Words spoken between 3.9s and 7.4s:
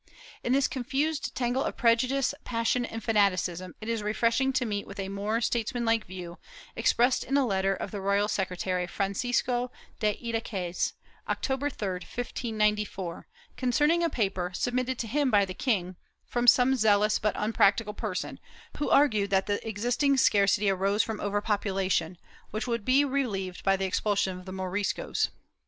refresh ing to meet with a more statesmanlike view, expressed in